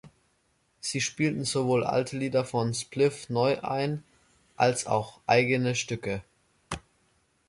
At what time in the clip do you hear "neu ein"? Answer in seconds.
3.29-4.03